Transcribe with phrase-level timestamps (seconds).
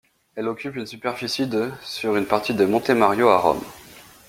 [0.33, 3.61] Elle occupe une superficie de sur une partie de Monte Mario à Rome.